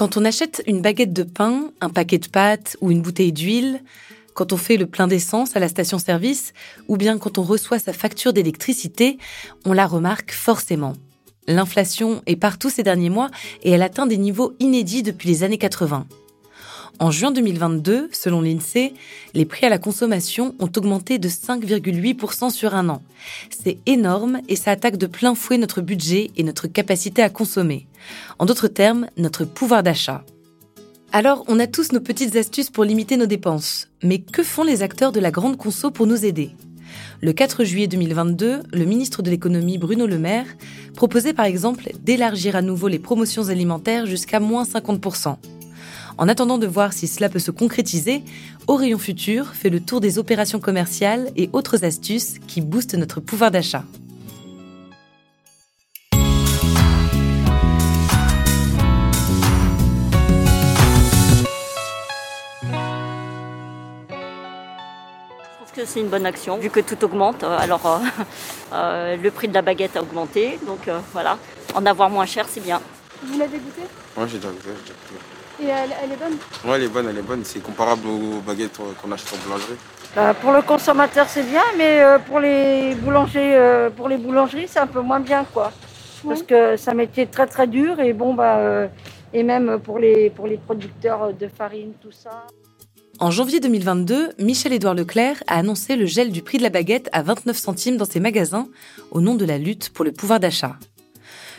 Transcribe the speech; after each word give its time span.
Quand 0.00 0.16
on 0.16 0.24
achète 0.24 0.62
une 0.66 0.80
baguette 0.80 1.12
de 1.12 1.24
pain, 1.24 1.72
un 1.82 1.90
paquet 1.90 2.16
de 2.16 2.26
pâtes 2.26 2.74
ou 2.80 2.90
une 2.90 3.02
bouteille 3.02 3.34
d'huile, 3.34 3.82
quand 4.32 4.54
on 4.54 4.56
fait 4.56 4.78
le 4.78 4.86
plein 4.86 5.06
d'essence 5.06 5.56
à 5.56 5.60
la 5.60 5.68
station-service, 5.68 6.54
ou 6.88 6.96
bien 6.96 7.18
quand 7.18 7.36
on 7.36 7.42
reçoit 7.42 7.78
sa 7.78 7.92
facture 7.92 8.32
d'électricité, 8.32 9.18
on 9.66 9.74
la 9.74 9.86
remarque 9.86 10.32
forcément. 10.32 10.94
L'inflation 11.46 12.22
est 12.24 12.36
partout 12.36 12.70
ces 12.70 12.82
derniers 12.82 13.10
mois 13.10 13.28
et 13.62 13.72
elle 13.72 13.82
atteint 13.82 14.06
des 14.06 14.16
niveaux 14.16 14.54
inédits 14.58 15.02
depuis 15.02 15.28
les 15.28 15.42
années 15.44 15.58
80. 15.58 16.06
En 16.98 17.10
juin 17.10 17.30
2022, 17.30 18.10
selon 18.12 18.42
l'INSEE, 18.42 18.92
les 19.32 19.44
prix 19.46 19.66
à 19.66 19.70
la 19.70 19.78
consommation 19.78 20.54
ont 20.58 20.70
augmenté 20.76 21.18
de 21.18 21.28
5,8% 21.28 22.50
sur 22.50 22.74
un 22.74 22.88
an. 22.88 23.02
C'est 23.50 23.78
énorme 23.86 24.40
et 24.48 24.56
ça 24.56 24.72
attaque 24.72 24.98
de 24.98 25.06
plein 25.06 25.34
fouet 25.34 25.56
notre 25.56 25.80
budget 25.80 26.30
et 26.36 26.42
notre 26.42 26.66
capacité 26.66 27.22
à 27.22 27.30
consommer. 27.30 27.86
En 28.38 28.44
d'autres 28.44 28.68
termes, 28.68 29.06
notre 29.16 29.44
pouvoir 29.44 29.82
d'achat. 29.82 30.24
Alors, 31.12 31.44
on 31.48 31.58
a 31.58 31.66
tous 31.66 31.92
nos 31.92 32.00
petites 32.00 32.36
astuces 32.36 32.70
pour 32.70 32.84
limiter 32.84 33.16
nos 33.16 33.26
dépenses. 33.26 33.88
Mais 34.02 34.18
que 34.18 34.42
font 34.42 34.62
les 34.62 34.82
acteurs 34.82 35.10
de 35.10 35.20
la 35.20 35.30
grande 35.30 35.56
conso 35.56 35.90
pour 35.90 36.06
nous 36.06 36.24
aider? 36.24 36.50
Le 37.20 37.32
4 37.32 37.64
juillet 37.64 37.86
2022, 37.86 38.62
le 38.72 38.84
ministre 38.84 39.22
de 39.22 39.30
l'économie 39.30 39.78
Bruno 39.78 40.06
Le 40.06 40.18
Maire 40.18 40.46
proposait 40.94 41.32
par 41.32 41.46
exemple 41.46 41.90
d'élargir 42.02 42.56
à 42.56 42.62
nouveau 42.62 42.88
les 42.88 42.98
promotions 42.98 43.48
alimentaires 43.48 44.06
jusqu'à 44.06 44.40
moins 44.40 44.64
50%. 44.64 45.36
En 46.18 46.28
attendant 46.28 46.58
de 46.58 46.66
voir 46.66 46.92
si 46.92 47.06
cela 47.06 47.28
peut 47.28 47.38
se 47.38 47.50
concrétiser, 47.50 48.22
Rayon 48.68 48.98
Futur 48.98 49.48
fait 49.48 49.70
le 49.70 49.80
tour 49.80 50.00
des 50.00 50.18
opérations 50.18 50.60
commerciales 50.60 51.30
et 51.36 51.50
autres 51.52 51.84
astuces 51.84 52.38
qui 52.46 52.60
boostent 52.60 52.94
notre 52.94 53.20
pouvoir 53.20 53.50
d'achat. 53.50 53.84
que 65.80 65.84
c'est 65.86 66.00
une 66.00 66.08
bonne 66.08 66.26
action, 66.26 66.56
vu 66.58 66.70
que 66.70 66.80
tout 66.80 67.02
augmente. 67.04 67.42
Euh, 67.42 67.58
alors, 67.58 67.86
euh, 67.86 67.98
euh, 68.72 69.16
le 69.16 69.30
prix 69.30 69.48
de 69.48 69.54
la 69.54 69.62
baguette 69.62 69.96
a 69.96 70.02
augmenté, 70.02 70.58
donc 70.66 70.88
voilà, 71.12 71.38
en 71.74 71.86
avoir 71.86 72.10
moins 72.10 72.26
cher, 72.26 72.46
c'est 72.48 72.60
bien. 72.60 72.80
Vous 73.22 73.38
l'avez 73.38 73.58
goûté? 73.58 73.82
Moi, 74.16 74.26
j'ai 74.26 74.38
déjà 74.38 74.48
goûté. 74.48 74.70
Et 75.62 75.66
elle, 75.66 76.12
est 76.12 76.16
bonne 76.16 76.38
Ouais, 76.64 76.76
elle 76.76 76.84
est 76.84 76.88
bonne, 76.88 77.08
elle 77.08 77.18
est 77.18 77.22
bonne. 77.22 77.44
C'est 77.44 77.62
comparable 77.62 78.06
aux 78.08 78.40
baguettes 78.40 78.78
qu'on 79.00 79.12
achète 79.12 79.34
en 79.34 79.44
boulangerie. 79.44 79.76
Bah, 80.16 80.34
pour 80.34 80.52
le 80.52 80.62
consommateur, 80.62 81.28
c'est 81.28 81.42
bien, 81.42 81.62
mais 81.76 82.02
pour 82.26 82.40
les 82.40 82.94
boulangers, 82.96 83.88
pour 83.96 84.08
les 84.08 84.16
boulangeries, 84.16 84.68
c'est 84.68 84.80
un 84.80 84.86
peu 84.86 85.00
moins 85.00 85.20
bien, 85.20 85.44
quoi. 85.52 85.70
Parce 86.26 86.42
que 86.42 86.76
ça 86.76 86.94
m'était 86.94 87.26
très 87.26 87.46
très 87.46 87.66
dur 87.66 87.98
et 88.00 88.12
bon 88.12 88.34
bah 88.34 88.88
et 89.32 89.42
même 89.42 89.78
pour 89.82 89.98
les 89.98 90.30
pour 90.30 90.46
les 90.46 90.58
producteurs 90.58 91.32
de 91.32 91.48
farine, 91.48 91.92
tout 92.00 92.12
ça. 92.12 92.46
En 93.22 93.30
janvier 93.30 93.60
2022, 93.60 94.30
Michel-Édouard 94.38 94.94
Leclerc 94.94 95.42
a 95.46 95.58
annoncé 95.58 95.94
le 95.94 96.06
gel 96.06 96.32
du 96.32 96.40
prix 96.40 96.56
de 96.56 96.62
la 96.62 96.70
baguette 96.70 97.10
à 97.12 97.22
29 97.22 97.54
centimes 97.54 97.96
dans 97.98 98.06
ses 98.06 98.18
magasins 98.18 98.66
au 99.10 99.20
nom 99.20 99.34
de 99.34 99.44
la 99.44 99.58
lutte 99.58 99.90
pour 99.90 100.06
le 100.06 100.12
pouvoir 100.12 100.40
d'achat. 100.40 100.76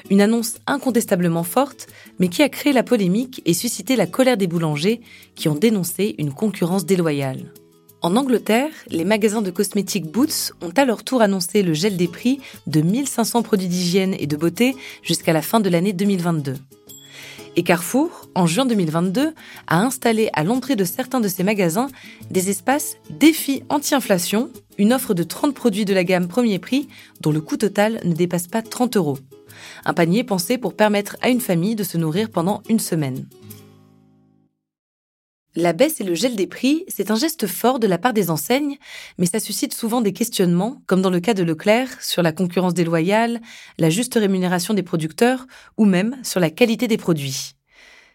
Une 0.09 0.21
annonce 0.21 0.55
incontestablement 0.67 1.43
forte, 1.43 1.87
mais 2.19 2.27
qui 2.27 2.41
a 2.41 2.49
créé 2.49 2.73
la 2.73 2.83
polémique 2.83 3.41
et 3.45 3.53
suscité 3.53 3.95
la 3.95 4.07
colère 4.07 4.37
des 4.37 4.47
boulangers 4.47 5.01
qui 5.35 5.47
ont 5.47 5.55
dénoncé 5.55 6.15
une 6.17 6.33
concurrence 6.33 6.85
déloyale. 6.85 7.51
En 8.03 8.15
Angleterre, 8.15 8.71
les 8.89 9.05
magasins 9.05 9.43
de 9.43 9.51
cosmétiques 9.51 10.11
Boots 10.11 10.53
ont 10.61 10.71
à 10.75 10.85
leur 10.85 11.03
tour 11.03 11.21
annoncé 11.21 11.61
le 11.61 11.73
gel 11.73 11.97
des 11.97 12.07
prix 12.07 12.39
de 12.65 12.81
1500 12.81 13.43
produits 13.43 13.67
d'hygiène 13.67 14.15
et 14.17 14.25
de 14.25 14.35
beauté 14.35 14.75
jusqu'à 15.03 15.33
la 15.33 15.43
fin 15.43 15.59
de 15.59 15.69
l'année 15.69 15.93
2022. 15.93 16.55
Et 17.57 17.63
Carrefour, 17.63 18.29
en 18.33 18.47
juin 18.47 18.65
2022, 18.65 19.33
a 19.67 19.79
installé 19.81 20.29
à 20.33 20.43
l'entrée 20.43 20.75
de 20.75 20.85
certains 20.85 21.19
de 21.19 21.27
ses 21.27 21.43
magasins 21.43 21.89
des 22.31 22.49
espaces 22.49 22.95
défi 23.09 23.63
anti-inflation, 23.69 24.49
une 24.77 24.93
offre 24.93 25.13
de 25.13 25.23
30 25.23 25.53
produits 25.53 25.85
de 25.85 25.93
la 25.93 26.03
gamme 26.03 26.27
premier 26.27 26.59
prix 26.59 26.87
dont 27.19 27.31
le 27.31 27.41
coût 27.41 27.57
total 27.57 27.99
ne 28.03 28.13
dépasse 28.13 28.47
pas 28.47 28.61
30 28.61 28.95
euros. 28.95 29.17
Un 29.85 29.93
panier 29.93 30.23
pensé 30.23 30.57
pour 30.57 30.75
permettre 30.75 31.17
à 31.21 31.29
une 31.29 31.41
famille 31.41 31.75
de 31.75 31.83
se 31.83 31.97
nourrir 31.97 32.29
pendant 32.29 32.61
une 32.69 32.79
semaine. 32.79 33.25
La 35.55 35.73
baisse 35.73 35.99
et 35.99 36.05
le 36.05 36.15
gel 36.15 36.37
des 36.37 36.47
prix, 36.47 36.85
c'est 36.87 37.11
un 37.11 37.17
geste 37.17 37.45
fort 37.45 37.79
de 37.79 37.87
la 37.87 37.97
part 37.97 38.13
des 38.13 38.29
enseignes, 38.29 38.77
mais 39.17 39.25
ça 39.25 39.41
suscite 39.41 39.73
souvent 39.73 39.99
des 39.99 40.13
questionnements, 40.13 40.81
comme 40.87 41.01
dans 41.01 41.09
le 41.09 41.19
cas 41.19 41.33
de 41.33 41.43
Leclerc, 41.43 42.01
sur 42.01 42.23
la 42.23 42.31
concurrence 42.31 42.73
déloyale, 42.73 43.41
la 43.77 43.89
juste 43.89 44.13
rémunération 44.15 44.73
des 44.73 44.81
producteurs, 44.81 45.47
ou 45.75 45.83
même 45.83 46.15
sur 46.23 46.39
la 46.39 46.49
qualité 46.49 46.87
des 46.87 46.95
produits. 46.95 47.55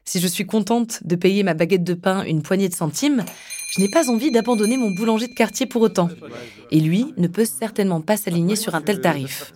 Si 0.06 0.18
je 0.18 0.28
suis 0.28 0.46
contente 0.46 1.00
de 1.04 1.14
payer 1.16 1.42
ma 1.42 1.52
baguette 1.52 1.84
de 1.84 1.92
pain 1.92 2.24
une 2.24 2.40
poignée 2.40 2.70
de 2.70 2.74
centimes, 2.74 3.24
je 3.70 3.80
n'ai 3.80 3.88
pas 3.88 4.10
envie 4.10 4.30
d'abandonner 4.30 4.76
mon 4.76 4.90
boulanger 4.90 5.28
de 5.28 5.34
quartier 5.34 5.66
pour 5.66 5.82
autant. 5.82 6.08
Et 6.70 6.80
lui 6.80 7.12
ne 7.16 7.28
peut 7.28 7.44
certainement 7.44 8.00
pas 8.00 8.16
s'aligner 8.16 8.56
sur 8.56 8.74
un 8.74 8.80
tel 8.80 9.00
tarif. 9.00 9.52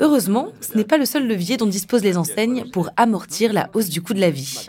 Heureusement, 0.00 0.48
ce 0.60 0.76
n'est 0.76 0.84
pas 0.84 0.98
le 0.98 1.04
seul 1.04 1.26
levier 1.26 1.56
dont 1.56 1.66
disposent 1.66 2.02
les 2.02 2.16
enseignes 2.16 2.70
pour 2.72 2.90
amortir 2.96 3.52
la 3.52 3.70
hausse 3.74 3.88
du 3.88 4.02
coût 4.02 4.14
de 4.14 4.20
la 4.20 4.30
vie. 4.30 4.68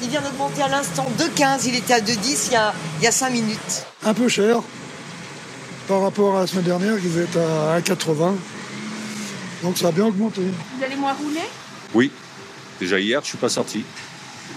Il 0.00 0.08
vient 0.08 0.22
d'augmenter 0.22 0.62
à 0.62 0.68
l'instant 0.68 1.06
de 1.18 1.24
15, 1.36 1.66
il 1.66 1.74
était 1.74 1.94
à 1.94 2.00
2,10 2.00 2.46
il 2.46 2.52
y 2.52 2.56
a, 2.56 2.72
il 3.00 3.04
y 3.04 3.06
a 3.06 3.12
5 3.12 3.30
minutes. 3.30 3.84
Un 4.04 4.14
peu 4.14 4.28
cher 4.28 4.62
par 5.88 6.02
rapport 6.02 6.36
à 6.36 6.40
la 6.40 6.46
semaine 6.46 6.66
dernière 6.66 7.00
qui 7.00 7.08
devait 7.08 7.24
être 7.24 7.38
à 7.38 7.80
1,80. 7.80 8.34
Donc 9.62 9.76
ça 9.76 9.88
a 9.88 9.92
bien 9.92 10.06
augmenté. 10.06 10.42
Vous 10.42 10.84
allez 10.84 10.96
moins 10.96 11.14
rouler? 11.14 11.40
Oui. 11.94 12.12
Déjà 12.78 13.00
hier, 13.00 13.20
je 13.22 13.28
suis 13.28 13.38
pas 13.38 13.48
sorti. 13.48 13.84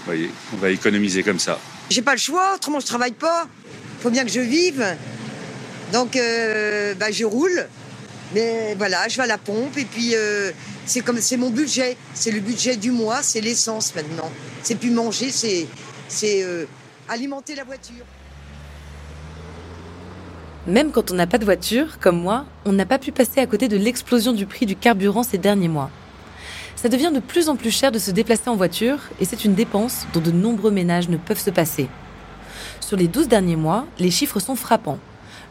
Vous 0.02 0.06
voyez, 0.06 0.30
on 0.52 0.56
va 0.56 0.70
économiser 0.70 1.22
comme 1.22 1.38
ça. 1.38 1.60
J'ai 1.88 2.02
pas 2.02 2.12
le 2.12 2.18
choix, 2.18 2.54
autrement 2.56 2.80
je 2.80 2.86
travaille 2.86 3.12
pas. 3.12 3.46
Faut 4.00 4.10
bien 4.10 4.24
que 4.24 4.30
je 4.30 4.40
vive. 4.40 4.84
Donc 5.92 6.16
euh, 6.16 6.94
bah, 6.94 7.12
je 7.12 7.24
roule. 7.24 7.68
Mais 8.34 8.74
voilà, 8.76 9.06
je 9.08 9.16
vais 9.16 9.22
à 9.22 9.26
la 9.26 9.38
pompe 9.38 9.76
et 9.76 9.84
puis 9.84 10.14
euh, 10.14 10.50
c'est 10.86 11.02
comme 11.02 11.20
c'est 11.20 11.36
mon 11.36 11.50
budget, 11.50 11.96
c'est 12.14 12.30
le 12.30 12.40
budget 12.40 12.76
du 12.76 12.90
mois, 12.90 13.22
c'est 13.22 13.40
l'essence 13.40 13.94
maintenant. 13.94 14.30
C'est 14.62 14.74
plus 14.74 14.90
manger, 14.90 15.30
c'est 15.30 15.66
c'est 16.08 16.42
euh, 16.42 16.64
alimenter 17.08 17.54
la 17.54 17.64
voiture. 17.64 18.04
Même 20.66 20.92
quand 20.92 21.10
on 21.10 21.14
n'a 21.14 21.26
pas 21.26 21.38
de 21.38 21.44
voiture, 21.44 21.98
comme 22.00 22.20
moi, 22.20 22.46
on 22.64 22.72
n'a 22.72 22.86
pas 22.86 22.98
pu 22.98 23.12
passer 23.12 23.40
à 23.40 23.46
côté 23.46 23.68
de 23.68 23.76
l'explosion 23.76 24.32
du 24.32 24.46
prix 24.46 24.64
du 24.64 24.76
carburant 24.76 25.22
ces 25.22 25.38
derniers 25.38 25.68
mois. 25.68 25.90
Ça 26.76 26.88
devient 26.88 27.12
de 27.14 27.20
plus 27.20 27.48
en 27.48 27.56
plus 27.56 27.70
cher 27.70 27.92
de 27.92 27.98
se 27.98 28.10
déplacer 28.10 28.48
en 28.48 28.56
voiture 28.56 28.98
et 29.20 29.24
c'est 29.24 29.44
une 29.44 29.54
dépense 29.54 30.06
dont 30.12 30.20
de 30.20 30.32
nombreux 30.32 30.70
ménages 30.70 31.08
ne 31.08 31.16
peuvent 31.16 31.38
se 31.38 31.50
passer. 31.50 31.88
Sur 32.80 32.96
les 32.96 33.08
12 33.08 33.28
derniers 33.28 33.56
mois, 33.56 33.86
les 33.98 34.10
chiffres 34.10 34.40
sont 34.40 34.56
frappants. 34.56 34.98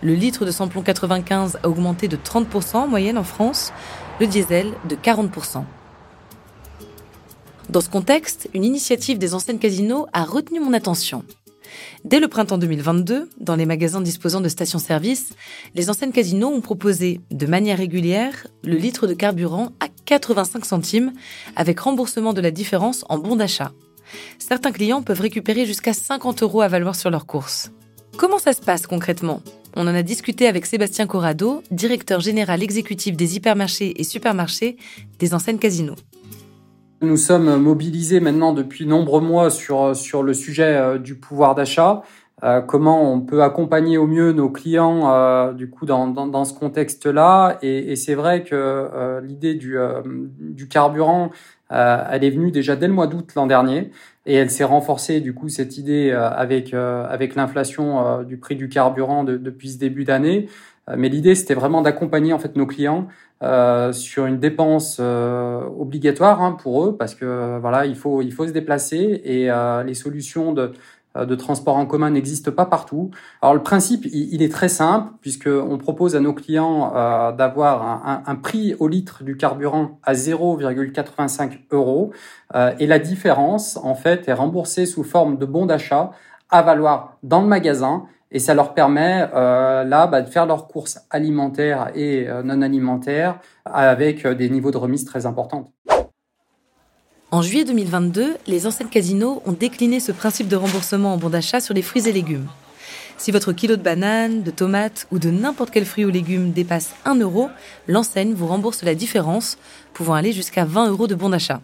Le 0.03 0.13
litre 0.13 0.45
de 0.45 0.51
samplon 0.51 0.81
95 0.81 1.59
a 1.63 1.69
augmenté 1.69 2.07
de 2.07 2.17
30% 2.17 2.77
en 2.77 2.87
moyenne 2.87 3.17
en 3.17 3.23
France, 3.23 3.71
le 4.19 4.27
diesel 4.27 4.73
de 4.89 4.95
40%. 4.95 5.63
Dans 7.69 7.81
ce 7.81 7.89
contexte, 7.89 8.49
une 8.53 8.65
initiative 8.65 9.17
des 9.17 9.33
enseignes 9.33 9.59
casinos 9.59 10.07
a 10.11 10.25
retenu 10.25 10.59
mon 10.59 10.73
attention. 10.73 11.23
Dès 12.03 12.19
le 12.19 12.27
printemps 12.27 12.57
2022, 12.57 13.29
dans 13.39 13.55
les 13.55 13.65
magasins 13.65 14.01
disposant 14.01 14.41
de 14.41 14.49
stations-service, 14.49 15.33
les 15.75 15.89
enseignes 15.89 16.11
casinos 16.11 16.49
ont 16.49 16.61
proposé 16.61 17.21
de 17.31 17.45
manière 17.45 17.77
régulière 17.77 18.47
le 18.63 18.75
litre 18.75 19.07
de 19.07 19.13
carburant 19.13 19.69
à 19.79 19.87
85 20.11 20.65
centimes 20.65 21.13
avec 21.55 21.79
remboursement 21.79 22.33
de 22.33 22.41
la 22.41 22.51
différence 22.51 23.05
en 23.07 23.17
bon 23.17 23.37
d'achat. 23.37 23.71
Certains 24.39 24.73
clients 24.73 25.01
peuvent 25.01 25.21
récupérer 25.21 25.65
jusqu'à 25.65 25.93
50 25.93 26.43
euros 26.43 26.59
à 26.59 26.67
valoir 26.67 26.97
sur 26.97 27.09
leurs 27.09 27.25
courses. 27.25 27.71
Comment 28.17 28.37
ça 28.37 28.51
se 28.51 28.59
passe 28.59 28.87
concrètement? 28.87 29.41
On 29.73 29.87
en 29.87 29.95
a 29.95 30.03
discuté 30.03 30.47
avec 30.47 30.65
Sébastien 30.65 31.07
Corrado, 31.07 31.63
directeur 31.71 32.19
général 32.19 32.61
exécutif 32.61 33.15
des 33.15 33.37
hypermarchés 33.37 34.01
et 34.01 34.03
supermarchés 34.03 34.75
des 35.17 35.33
enseignes 35.33 35.59
casinos. 35.59 35.95
Nous 37.01 37.15
sommes 37.15 37.55
mobilisés 37.55 38.19
maintenant 38.19 38.51
depuis 38.51 38.85
nombreux 38.85 39.21
mois 39.21 39.49
sur, 39.49 39.95
sur 39.95 40.23
le 40.23 40.33
sujet 40.33 40.75
euh, 40.75 40.97
du 40.97 41.15
pouvoir 41.15 41.55
d'achat. 41.55 42.03
Euh, 42.43 42.61
comment 42.61 43.13
on 43.13 43.21
peut 43.21 43.43
accompagner 43.43 43.97
au 43.97 44.07
mieux 44.07 44.31
nos 44.31 44.49
clients 44.49 45.11
euh, 45.13 45.53
du 45.53 45.69
coup 45.69 45.85
dans, 45.85 46.07
dans, 46.07 46.27
dans 46.27 46.45
ce 46.45 46.53
contexte-là. 46.53 47.59
Et, 47.61 47.91
et 47.91 47.95
c'est 47.95 48.15
vrai 48.15 48.43
que 48.43 48.55
euh, 48.55 49.21
l'idée 49.21 49.53
du, 49.55 49.77
du 50.39 50.67
carburant 50.67 51.31
elle 51.69 52.25
est 52.25 52.31
venue 52.31 52.51
déjà 52.51 52.75
dès 52.75 52.87
le 52.87 52.93
mois 52.93 53.07
d'août 53.07 53.31
l'an 53.35 53.47
dernier. 53.47 53.91
Et 54.25 54.35
elle 54.35 54.49
s'est 54.49 54.65
renforcée 54.65 55.21
du 55.21 55.33
coup 55.33 55.47
cette 55.47 55.77
idée 55.77 56.11
avec 56.11 56.73
avec 56.73 57.35
l'inflation 57.35 58.23
du 58.23 58.37
prix 58.37 58.57
du 58.57 58.67
carburant 58.67 59.23
depuis 59.23 59.69
ce 59.69 59.79
début 59.79 60.03
d'année. 60.03 60.49
Mais 60.97 61.07
l'idée 61.07 61.33
c'était 61.33 61.53
vraiment 61.53 61.81
d'accompagner 61.81 62.33
en 62.33 62.39
fait 62.39 62.57
nos 62.57 62.65
clients 62.65 63.07
euh, 63.43 63.91
sur 63.93 64.25
une 64.25 64.39
dépense 64.39 64.97
euh, 64.99 65.61
obligatoire 65.79 66.41
hein, 66.41 66.51
pour 66.61 66.83
eux. 66.85 66.97
Parce 66.97 67.15
que 67.15 67.57
voilà 67.59 67.85
il 67.85 67.95
faut 67.95 68.21
il 68.21 68.33
faut 68.33 68.45
se 68.45 68.51
déplacer. 68.51 69.21
Et 69.23 69.49
euh, 69.49 69.83
les 69.83 69.93
solutions 69.93 70.51
de 70.51 70.61
euh, 70.61 70.67
de 71.15 71.35
transport 71.35 71.75
en 71.75 71.85
commun 71.85 72.09
n'existe 72.09 72.51
pas 72.51 72.65
partout. 72.65 73.11
Alors 73.41 73.53
le 73.53 73.61
principe, 73.61 74.05
il, 74.05 74.41
est 74.41 74.51
très 74.51 74.69
simple 74.69 75.11
puisqu'on 75.21 75.77
propose 75.77 76.15
à 76.15 76.19
nos 76.19 76.33
clients 76.33 76.93
euh, 76.95 77.31
d'avoir 77.31 78.07
un, 78.25 78.35
prix 78.35 78.75
au 78.79 78.87
litre 78.87 79.23
du 79.23 79.35
carburant 79.35 79.99
à 80.03 80.13
0,85 80.13 81.59
euros 81.71 82.11
euh, 82.55 82.73
et 82.79 82.87
la 82.87 82.99
différence 82.99 83.77
en 83.83 83.95
fait 83.95 84.27
est 84.27 84.33
remboursée 84.33 84.85
sous 84.85 85.03
forme 85.03 85.37
de 85.37 85.45
bons 85.45 85.65
d'achat 85.65 86.11
à 86.49 86.61
valoir 86.61 87.17
dans 87.23 87.41
le 87.41 87.47
magasin 87.47 88.05
et 88.31 88.39
ça 88.39 88.53
leur 88.53 88.73
permet 88.73 89.27
euh, 89.33 89.83
là 89.83 90.07
bah, 90.07 90.21
de 90.21 90.29
faire 90.29 90.45
leurs 90.45 90.67
courses 90.67 90.99
alimentaires 91.09 91.91
et 91.93 92.27
non 92.45 92.61
alimentaires 92.61 93.39
avec 93.65 94.25
des 94.25 94.49
niveaux 94.49 94.71
de 94.71 94.77
remise 94.77 95.03
très 95.03 95.25
importants. 95.25 95.73
En 97.33 97.41
juillet 97.41 97.63
2022, 97.63 98.35
les 98.45 98.67
enseignes 98.67 98.89
Casino 98.89 99.41
ont 99.45 99.53
décliné 99.53 100.01
ce 100.01 100.11
principe 100.11 100.49
de 100.49 100.57
remboursement 100.57 101.13
en 101.13 101.17
bon 101.17 101.29
d'achat 101.29 101.61
sur 101.61 101.73
les 101.73 101.81
fruits 101.81 102.09
et 102.09 102.11
légumes. 102.11 102.47
Si 103.17 103.31
votre 103.31 103.53
kilo 103.53 103.77
de 103.77 103.81
bananes, 103.81 104.43
de 104.43 104.51
tomates 104.51 105.07
ou 105.13 105.17
de 105.17 105.31
n'importe 105.31 105.71
quel 105.71 105.85
fruit 105.85 106.03
ou 106.03 106.09
légume 106.09 106.51
dépasse 106.51 106.93
1 107.05 107.15
euro, 107.15 107.49
l'enseigne 107.87 108.33
vous 108.33 108.47
rembourse 108.47 108.83
la 108.83 108.95
différence, 108.95 109.57
pouvant 109.93 110.13
aller 110.13 110.33
jusqu'à 110.33 110.65
20 110.65 110.89
euros 110.89 111.07
de 111.07 111.15
bon 111.15 111.29
d'achat. 111.29 111.61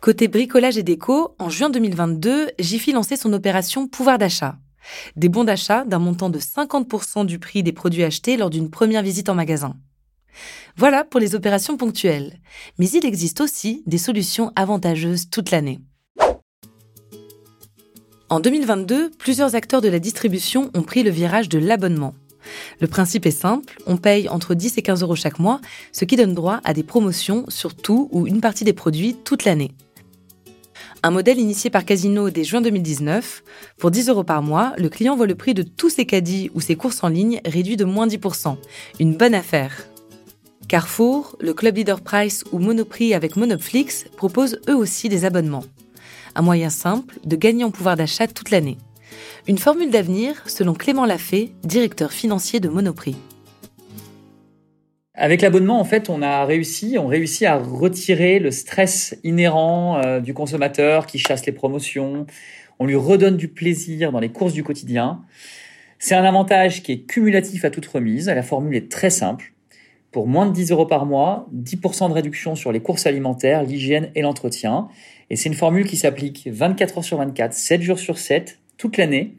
Côté 0.00 0.26
bricolage 0.26 0.76
et 0.76 0.82
déco, 0.82 1.36
en 1.38 1.48
juin 1.48 1.70
2022, 1.70 2.50
Jiffy 2.58 2.90
lançait 2.90 3.14
son 3.14 3.32
opération 3.32 3.86
pouvoir 3.86 4.18
d'achat. 4.18 4.56
Des 5.14 5.28
bons 5.28 5.44
d'achat 5.44 5.84
d'un 5.84 6.00
montant 6.00 6.30
de 6.30 6.40
50% 6.40 7.26
du 7.26 7.38
prix 7.38 7.62
des 7.62 7.70
produits 7.72 8.02
achetés 8.02 8.36
lors 8.36 8.50
d'une 8.50 8.70
première 8.70 9.04
visite 9.04 9.28
en 9.28 9.36
magasin. 9.36 9.76
Voilà 10.76 11.04
pour 11.04 11.20
les 11.20 11.34
opérations 11.34 11.76
ponctuelles. 11.76 12.38
Mais 12.78 12.88
il 12.88 13.04
existe 13.04 13.40
aussi 13.40 13.82
des 13.86 13.98
solutions 13.98 14.52
avantageuses 14.56 15.28
toute 15.30 15.50
l'année. 15.50 15.80
En 18.28 18.40
2022, 18.40 19.10
plusieurs 19.10 19.54
acteurs 19.54 19.82
de 19.82 19.88
la 19.88 19.98
distribution 19.98 20.70
ont 20.74 20.82
pris 20.82 21.02
le 21.02 21.10
virage 21.10 21.50
de 21.50 21.58
l'abonnement. 21.58 22.14
Le 22.80 22.86
principe 22.86 23.26
est 23.26 23.30
simple, 23.30 23.76
on 23.86 23.98
paye 23.98 24.28
entre 24.28 24.54
10 24.54 24.78
et 24.78 24.82
15 24.82 25.02
euros 25.02 25.16
chaque 25.16 25.38
mois, 25.38 25.60
ce 25.92 26.04
qui 26.04 26.16
donne 26.16 26.34
droit 26.34 26.60
à 26.64 26.72
des 26.72 26.82
promotions 26.82 27.44
sur 27.48 27.76
tout 27.76 28.08
ou 28.10 28.26
une 28.26 28.40
partie 28.40 28.64
des 28.64 28.72
produits 28.72 29.16
toute 29.22 29.44
l'année. 29.44 29.72
Un 31.02 31.10
modèle 31.10 31.38
initié 31.38 31.68
par 31.68 31.84
Casino 31.84 32.30
dès 32.30 32.44
juin 32.44 32.60
2019. 32.60 33.42
Pour 33.76 33.90
10 33.90 34.08
euros 34.08 34.24
par 34.24 34.42
mois, 34.42 34.72
le 34.78 34.88
client 34.88 35.16
voit 35.16 35.26
le 35.26 35.34
prix 35.34 35.52
de 35.52 35.62
tous 35.62 35.90
ses 35.90 36.06
caddies 36.06 36.50
ou 36.54 36.60
ses 36.60 36.76
courses 36.76 37.02
en 37.02 37.08
ligne 37.08 37.40
réduit 37.44 37.76
de 37.76 37.84
moins 37.84 38.06
10%. 38.06 38.56
Une 39.00 39.16
bonne 39.16 39.34
affaire. 39.34 39.91
Carrefour, 40.72 41.36
le 41.38 41.52
Club 41.52 41.76
Leader 41.76 42.00
Price 42.00 42.44
ou 42.50 42.58
Monoprix 42.58 43.12
avec 43.12 43.36
Monopflix 43.36 44.06
proposent 44.16 44.58
eux 44.70 44.74
aussi 44.74 45.10
des 45.10 45.26
abonnements. 45.26 45.64
Un 46.34 46.40
moyen 46.40 46.70
simple 46.70 47.18
de 47.26 47.36
gagner 47.36 47.62
en 47.62 47.70
pouvoir 47.70 47.94
d'achat 47.94 48.26
toute 48.26 48.50
l'année. 48.50 48.78
Une 49.46 49.58
formule 49.58 49.90
d'avenir 49.90 50.42
selon 50.46 50.72
Clément 50.72 51.04
Lafay, 51.04 51.50
directeur 51.62 52.10
financier 52.10 52.58
de 52.58 52.70
Monoprix. 52.70 53.16
Avec 55.12 55.42
l'abonnement, 55.42 55.78
en 55.78 55.84
fait, 55.84 56.08
on 56.08 56.22
a 56.22 56.46
réussi, 56.46 56.96
on 56.98 57.06
réussit 57.06 57.46
à 57.46 57.58
retirer 57.58 58.38
le 58.38 58.50
stress 58.50 59.14
inhérent 59.24 60.00
euh, 60.02 60.20
du 60.20 60.32
consommateur 60.32 61.04
qui 61.04 61.18
chasse 61.18 61.44
les 61.44 61.52
promotions. 61.52 62.24
On 62.78 62.86
lui 62.86 62.96
redonne 62.96 63.36
du 63.36 63.48
plaisir 63.48 64.10
dans 64.10 64.20
les 64.20 64.30
courses 64.30 64.54
du 64.54 64.64
quotidien. 64.64 65.20
C'est 65.98 66.14
un 66.14 66.24
avantage 66.24 66.82
qui 66.82 66.92
est 66.92 67.00
cumulatif 67.02 67.66
à 67.66 67.70
toute 67.70 67.84
remise. 67.84 68.28
La 68.28 68.42
formule 68.42 68.74
est 68.74 68.90
très 68.90 69.10
simple 69.10 69.51
pour 70.12 70.28
moins 70.28 70.46
de 70.46 70.52
10 70.52 70.70
euros 70.70 70.86
par 70.86 71.06
mois, 71.06 71.48
10% 71.54 72.08
de 72.08 72.14
réduction 72.14 72.54
sur 72.54 72.70
les 72.70 72.80
courses 72.80 73.06
alimentaires, 73.06 73.62
l'hygiène 73.62 74.10
et 74.14 74.20
l'entretien. 74.22 74.88
Et 75.30 75.36
c'est 75.36 75.48
une 75.48 75.54
formule 75.54 75.86
qui 75.86 75.96
s'applique 75.96 76.48
24 76.52 76.98
heures 76.98 77.04
sur 77.04 77.16
24, 77.16 77.54
7 77.54 77.82
jours 77.82 77.98
sur 77.98 78.18
7, 78.18 78.58
toute 78.76 78.98
l'année, 78.98 79.34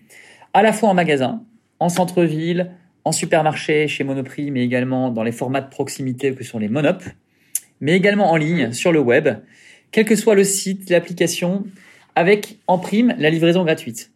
à 0.53 0.63
la 0.63 0.73
fois 0.73 0.89
en 0.89 0.93
magasin, 0.95 1.43
en 1.79 1.89
centre-ville, 1.89 2.71
en 3.05 3.11
supermarché, 3.11 3.87
chez 3.87 4.03
Monoprix, 4.03 4.49
mais 4.49 4.63
également 4.63 5.11
dans 5.11 5.23
les 5.23 5.31
formats 5.31 5.61
de 5.61 5.69
proximité 5.69 6.33
que 6.33 6.43
sont 6.43 6.57
les 6.57 6.69
Monop, 6.69 7.03
mais 7.79 7.93
également 7.93 8.31
en 8.31 8.35
ligne, 8.35 8.71
sur 8.71 8.91
le 8.91 8.99
web, 8.99 9.29
quel 9.91 10.05
que 10.05 10.15
soit 10.15 10.35
le 10.35 10.43
site, 10.43 10.89
l'application, 10.89 11.65
avec 12.15 12.57
en 12.67 12.79
prime 12.79 13.13
la 13.19 13.29
livraison 13.29 13.63
gratuite. 13.63 14.12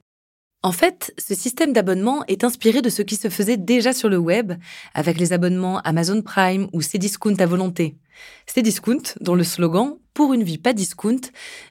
En 0.67 0.73
fait, 0.73 1.13
ce 1.17 1.33
système 1.33 1.71
d'abonnement 1.71 2.25
est 2.27 2.43
inspiré 2.43 2.81
de 2.81 2.89
ce 2.89 3.01
qui 3.01 3.15
se 3.15 3.29
faisait 3.29 3.55
déjà 3.55 3.93
sur 3.93 4.09
le 4.09 4.17
web, 4.17 4.51
avec 4.93 5.17
les 5.17 5.31
abonnements 5.31 5.79
Amazon 5.85 6.21
Prime 6.21 6.67
ou 6.73 6.81
Cdiscount 6.81 7.37
à 7.39 7.45
volonté. 7.45 7.95
Cdiscount, 8.53 9.13
dont 9.21 9.35
le 9.35 9.45
slogan 9.45 9.95
Pour 10.13 10.33
une 10.33 10.43
vie 10.43 10.57
pas 10.57 10.73
discount 10.73 11.21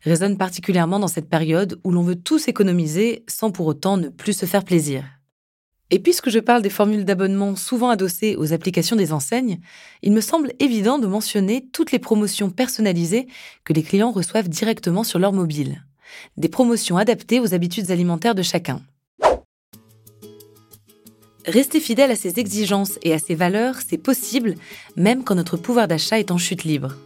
résonne 0.03 0.39
particulièrement 0.39 0.99
dans 0.99 1.09
cette 1.09 1.29
période 1.29 1.79
où 1.85 1.91
l'on 1.91 2.05
veut 2.05 2.17
tous 2.17 2.49
économiser 2.49 3.23
sans 3.29 3.51
pour 3.51 3.67
autant 3.67 3.99
ne 3.99 4.09
plus 4.09 4.33
se 4.33 4.47
faire 4.47 4.65
plaisir. 4.65 5.05
Et 5.91 5.99
puisque 5.99 6.31
je 6.31 6.39
parle 6.39 6.63
des 6.63 6.71
formules 6.71 7.05
d'abonnement 7.05 7.55
souvent 7.55 7.91
adossées 7.91 8.35
aux 8.37 8.55
applications 8.55 8.97
des 8.97 9.13
enseignes, 9.13 9.61
il 10.01 10.13
me 10.13 10.23
semble 10.23 10.55
évident 10.59 10.99
de 10.99 11.07
mentionner 11.07 11.69
toutes 11.71 11.93
les 11.93 11.99
promotions 11.99 12.49
personnalisées 12.49 13.27
que 13.63 13.75
les 13.75 13.83
clients 13.83 14.11
reçoivent 14.11 14.49
directement 14.49 15.05
sur 15.05 15.19
leur 15.19 15.35
mobile 15.35 15.83
des 16.37 16.49
promotions 16.49 16.97
adaptées 16.97 17.41
aux 17.41 17.55
habitudes 17.55 17.91
alimentaires 17.91 18.35
de 18.35 18.43
chacun. 18.43 18.83
Rester 21.47 21.79
fidèle 21.79 22.11
à 22.11 22.17
ses 22.17 22.41
exigences 22.41 22.99
et 23.03 23.13
à 23.13 23.19
ses 23.19 23.37
valeurs, 23.37 23.77
c'est 23.87 23.99
possible, 23.99 24.57
même 24.97 25.23
quand 25.23 25.37
notre 25.37 25.57
pouvoir 25.57 25.87
d'achat 25.87 26.19
est 26.19 26.33
en 26.33 26.39
chute 26.39 26.65
libre. 26.65 26.97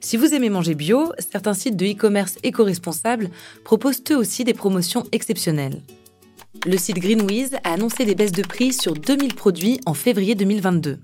Si 0.00 0.16
vous 0.16 0.34
aimez 0.34 0.50
manger 0.50 0.74
bio, 0.74 1.12
certains 1.18 1.54
sites 1.54 1.76
de 1.76 1.86
e-commerce 1.86 2.38
éco-responsables 2.42 3.30
proposent 3.64 4.02
eux 4.10 4.16
aussi 4.16 4.42
des 4.42 4.54
promotions 4.54 5.04
exceptionnelles. 5.12 5.82
Le 6.66 6.76
site 6.76 6.98
Greenwiz 6.98 7.54
a 7.62 7.74
annoncé 7.74 8.04
des 8.04 8.16
baisses 8.16 8.32
de 8.32 8.42
prix 8.42 8.72
sur 8.72 8.94
2000 8.94 9.34
produits 9.36 9.80
en 9.86 9.94
février 9.94 10.34
2022. 10.34 10.98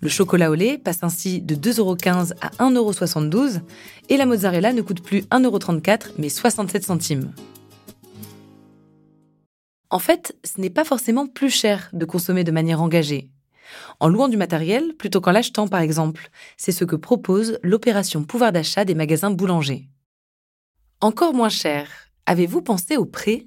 Le 0.00 0.08
chocolat 0.08 0.50
au 0.50 0.54
lait 0.54 0.78
passe 0.78 1.02
ainsi 1.02 1.40
de 1.40 1.54
2,15€ 1.54 2.32
à 2.40 2.48
1,72€ 2.64 3.60
et 4.08 4.16
la 4.16 4.26
mozzarella 4.26 4.72
ne 4.72 4.82
coûte 4.82 5.02
plus 5.02 5.20
1,34€ 5.30 6.12
mais 6.18 6.28
67 6.28 6.84
centimes. 6.84 7.32
En 9.90 9.98
fait, 9.98 10.36
ce 10.44 10.60
n'est 10.60 10.70
pas 10.70 10.84
forcément 10.84 11.26
plus 11.26 11.50
cher 11.50 11.88
de 11.92 12.04
consommer 12.04 12.44
de 12.44 12.50
manière 12.50 12.82
engagée. 12.82 13.30
En 14.00 14.08
louant 14.08 14.28
du 14.28 14.36
matériel 14.36 14.94
plutôt 14.96 15.20
qu'en 15.20 15.32
l'achetant 15.32 15.68
par 15.68 15.80
exemple, 15.80 16.30
c'est 16.56 16.72
ce 16.72 16.84
que 16.84 16.96
propose 16.96 17.58
l'opération 17.62 18.24
pouvoir 18.24 18.52
d'achat 18.52 18.84
des 18.84 18.94
magasins 18.94 19.30
boulangers. 19.30 19.88
Encore 21.00 21.34
moins 21.34 21.48
cher, 21.48 21.88
avez-vous 22.26 22.62
pensé 22.62 22.96
au 22.96 23.04
prêt? 23.04 23.46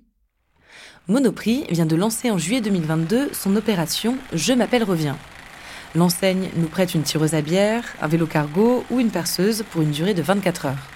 Monoprix 1.08 1.66
vient 1.70 1.86
de 1.86 1.96
lancer 1.96 2.30
en 2.30 2.38
juillet 2.38 2.62
2022 2.62 3.30
son 3.34 3.56
opération 3.56 4.18
Je 4.34 4.54
m'appelle 4.54 4.84
Reviens. 4.84 5.18
L'enseigne 5.98 6.52
nous 6.56 6.68
prête 6.68 6.94
une 6.94 7.02
tireuse 7.02 7.34
à 7.34 7.42
bière, 7.42 7.84
un 8.04 8.08
vélo 8.08 8.28
cargo 8.28 8.84
ou 8.92 9.00
une 9.00 9.10
perceuse 9.10 9.64
pour 9.72 9.82
une 9.82 9.90
durée 9.90 10.14
de 10.14 10.22
24 10.22 10.68
heures. 10.68 10.88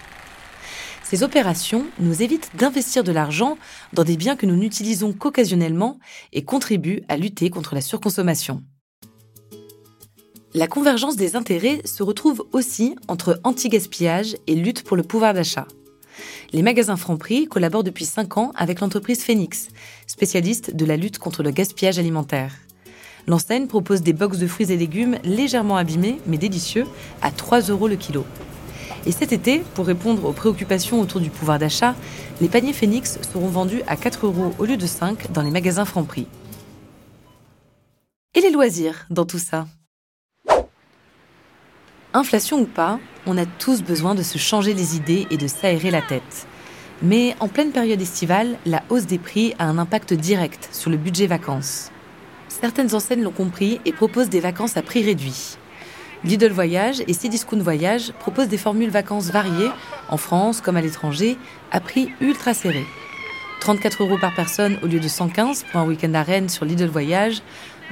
Ces 1.02 1.24
opérations 1.24 1.88
nous 1.98 2.22
évitent 2.22 2.52
d'investir 2.56 3.04
de 3.04 3.12
l'argent 3.12 3.58
dans 3.94 4.04
des 4.04 4.16
biens 4.16 4.36
que 4.36 4.46
nous 4.46 4.56
n'utilisons 4.56 5.12
qu'occasionnellement 5.12 5.98
et 6.34 6.44
contribuent 6.46 7.02
à 7.10 7.18
lutter 7.18 7.50
contre 7.50 7.74
la 7.74 7.82
surconsommation. 7.82 8.62
La 10.54 10.68
convergence 10.68 11.16
des 11.16 11.36
intérêts 11.36 11.82
se 11.84 12.04
retrouve 12.04 12.46
aussi 12.52 12.96
entre 13.08 13.42
anti-gaspillage 13.44 14.36
et 14.46 14.54
lutte 14.54 14.84
pour 14.84 14.98
le 14.98 15.04
pouvoir 15.04 15.34
d'achat. 15.34 15.66
Les 16.54 16.62
magasins 16.62 16.96
Franprix 16.96 17.48
collaborent 17.48 17.84
depuis 17.84 18.06
5 18.06 18.38
ans 18.38 18.52
avec 18.56 18.82
l'entreprise 18.82 19.24
Phoenix, 19.24 19.70
spécialiste 20.06 20.76
de 20.76 20.86
la 20.86 20.96
lutte 20.96 21.18
contre 21.18 21.42
le 21.42 21.50
gaspillage 21.50 21.98
alimentaire. 21.98 22.54
L'enseigne 23.28 23.68
propose 23.68 24.02
des 24.02 24.14
box 24.14 24.38
de 24.38 24.48
fruits 24.48 24.72
et 24.72 24.78
légumes 24.78 25.18
légèrement 25.24 25.78
abîmés 25.78 26.20
mais 26.28 26.38
délicieux 26.38 26.86
à 27.22 27.32
3 27.32 27.62
euros 27.62 27.88
le 27.88 27.96
kilo. 27.96 28.26
Et 29.06 29.12
cet 29.12 29.32
été, 29.32 29.64
pour 29.74 29.88
répondre 29.88 30.26
aux 30.26 30.32
préoccupations 30.32 31.02
autour 31.02 31.22
du 31.22 31.30
pouvoir 31.30 31.58
d'achat, 31.58 31.96
les 32.40 32.50
paniers 32.50 32.74
Phoenix 32.74 33.20
seront 33.34 33.48
vendus 33.48 33.82
à 33.88 33.96
4 33.96 34.28
euros 34.28 34.54
au 34.60 34.66
lieu 34.66 34.78
de 34.78 34.86
5 34.86 35.32
dans 35.32 35.42
les 35.42 35.52
magasins 35.52 35.86
Franprix. 35.86 36.28
Et 38.36 38.42
les 38.42 38.52
loisirs 38.52 39.06
dans 39.10 39.26
tout 39.26 39.40
ça? 39.40 39.68
Inflation 42.14 42.60
ou 42.60 42.66
pas, 42.66 43.00
on 43.26 43.38
a 43.38 43.46
tous 43.46 43.82
besoin 43.82 44.16
de 44.16 44.24
se 44.24 44.38
changer 44.38 44.74
les 44.74 44.96
idées 44.96 45.28
et 45.32 45.38
de 45.38 45.48
s'aérer 45.48 45.92
la 45.92 46.02
tête. 46.02 46.48
Mais 47.02 47.36
en 47.40 47.48
pleine 47.48 47.72
période 47.72 48.02
estivale, 48.02 48.58
la 48.66 48.84
hausse 48.90 49.06
des 49.06 49.18
prix 49.18 49.56
a 49.58 49.66
un 49.66 49.78
impact 49.78 50.14
direct 50.14 50.70
sur 50.72 50.92
le 50.92 50.98
budget 50.98 51.26
vacances 51.26 51.91
certaines 52.52 52.94
enseignes 52.94 53.24
l'ont 53.24 53.32
compris 53.32 53.80
et 53.86 53.94
proposent 53.94 54.30
des 54.30 54.40
vacances 54.40 54.78
à 54.78 54.82
prix 54.82 55.04
réduit. 55.04 55.58
Lidl 56.24 56.52
Voyage 56.52 57.02
et 57.08 57.14
Cdiscount 57.14 57.64
Voyage 57.64 58.12
proposent 58.20 58.50
des 58.50 58.58
formules 58.58 58.90
vacances 58.90 59.32
variées, 59.32 59.72
en 60.10 60.18
France 60.18 60.62
comme 60.62 60.78
à 60.78 60.82
l'étranger, 60.82 61.38
à 61.72 61.80
prix 61.80 62.10
ultra 62.20 62.54
serré. 62.54 62.86
34 63.62 64.04
euros 64.04 64.18
par 64.20 64.36
personne 64.36 64.78
au 64.84 64.88
lieu 64.88 65.00
de 65.00 65.08
115 65.08 65.66
pour 65.72 65.82
un 65.82 65.86
week-end 65.86 66.14
à 66.14 66.24
Rennes 66.24 66.50
sur 66.50 66.66
Lidl 66.66 66.90
Voyage, 66.90 67.42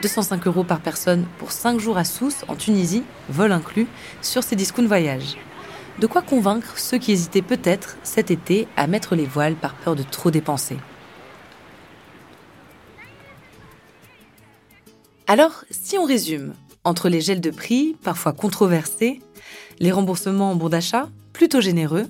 205 0.01 0.45
euros 0.47 0.63
par 0.63 0.79
personne 0.79 1.25
pour 1.37 1.51
5 1.51 1.79
jours 1.79 1.97
à 1.97 2.03
Sousse 2.03 2.43
en 2.47 2.55
Tunisie, 2.55 3.03
vol 3.29 3.51
inclus, 3.51 3.87
sur 4.21 4.43
Cdiscount 4.43 4.87
Voyage. 4.87 5.37
De 5.99 6.07
quoi 6.07 6.21
convaincre 6.21 6.77
ceux 6.77 6.97
qui 6.97 7.11
hésitaient 7.11 7.41
peut-être 7.41 7.97
cet 8.03 8.31
été 8.31 8.67
à 8.77 8.87
mettre 8.87 9.15
les 9.15 9.25
voiles 9.25 9.55
par 9.55 9.73
peur 9.73 9.95
de 9.95 10.03
trop 10.03 10.31
dépenser? 10.31 10.77
Alors, 15.31 15.63
si 15.69 15.95
on 15.99 16.05
résume, 16.05 16.55
entre 16.83 17.07
les 17.07 17.21
gels 17.21 17.39
de 17.39 17.51
prix, 17.51 17.95
parfois 18.01 18.33
controversés, 18.33 19.21
les 19.79 19.91
remboursements 19.91 20.49
en 20.49 20.55
bon 20.55 20.69
d'achat, 20.69 21.07
plutôt 21.33 21.61
généreux, 21.61 22.07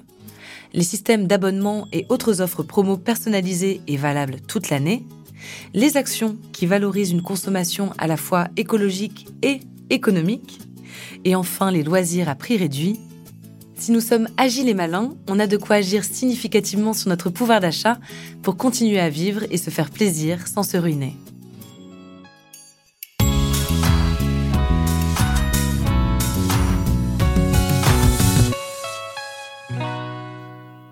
les 0.73 0.85
systèmes 0.85 1.27
d'abonnement 1.27 1.85
et 1.91 2.05
autres 2.07 2.39
offres 2.39 2.63
promo 2.63 2.95
personnalisées 2.95 3.81
et 3.88 3.97
valables 3.97 4.39
toute 4.47 4.69
l'année, 4.69 5.05
les 5.73 5.97
actions 5.97 6.38
qui 6.53 6.65
valorisent 6.65 7.11
une 7.11 7.21
consommation 7.21 7.91
à 7.97 8.07
la 8.07 8.15
fois 8.15 8.47
écologique 8.55 9.27
et 9.41 9.59
économique, 9.89 10.61
et 11.25 11.35
enfin 11.35 11.71
les 11.71 11.83
loisirs 11.83 12.29
à 12.29 12.35
prix 12.35 12.55
réduit, 12.55 13.01
si 13.75 13.91
nous 13.91 13.99
sommes 13.99 14.29
agiles 14.38 14.69
et 14.69 14.73
malins, 14.73 15.13
on 15.27 15.39
a 15.39 15.47
de 15.47 15.57
quoi 15.57 15.75
agir 15.75 16.05
significativement 16.05 16.93
sur 16.93 17.09
notre 17.09 17.29
pouvoir 17.29 17.59
d'achat 17.59 17.99
pour 18.43 18.55
continuer 18.55 19.01
à 19.01 19.09
vivre 19.09 19.43
et 19.51 19.57
se 19.57 19.71
faire 19.71 19.89
plaisir 19.89 20.47
sans 20.47 20.63
se 20.63 20.77
ruiner. 20.77 21.17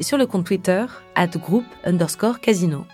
et 0.00 0.02
sur 0.02 0.18
le 0.18 0.26
compte 0.26 0.46
Twitter 0.46 0.84
at 1.14 1.28
groupe 1.28 1.66
underscore 1.84 2.40
casino. 2.40 2.86